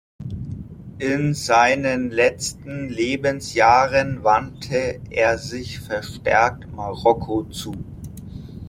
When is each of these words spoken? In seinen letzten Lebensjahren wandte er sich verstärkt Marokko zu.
In 0.97 1.35
seinen 1.35 2.09
letzten 2.09 2.89
Lebensjahren 2.89 4.23
wandte 4.23 4.99
er 5.11 5.37
sich 5.37 5.79
verstärkt 5.79 6.71
Marokko 6.73 7.43
zu. 7.43 7.75